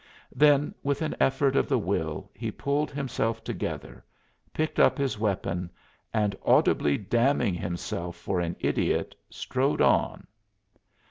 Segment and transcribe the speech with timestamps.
[0.35, 4.03] Then with an effort of the will he pulled himself together,
[4.51, 5.69] picked up his weapon
[6.11, 10.25] and audibly damning himself for an idiot strode on.